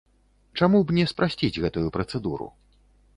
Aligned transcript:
Чаму 0.61 0.79
б 0.87 0.95
не 0.99 1.05
спрасціць 1.11 1.61
гэтую 1.65 1.83
працэдуру? 1.99 2.47